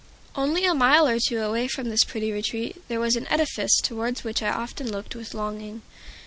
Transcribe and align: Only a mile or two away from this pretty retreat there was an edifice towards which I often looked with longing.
Only 0.35 0.65
a 0.65 0.73
mile 0.73 1.07
or 1.07 1.19
two 1.19 1.43
away 1.43 1.67
from 1.67 1.89
this 1.89 2.03
pretty 2.03 2.31
retreat 2.31 2.81
there 2.87 2.99
was 2.99 3.15
an 3.15 3.27
edifice 3.27 3.77
towards 3.83 4.23
which 4.23 4.41
I 4.41 4.49
often 4.49 4.89
looked 4.91 5.15
with 5.15 5.35
longing. 5.35 5.83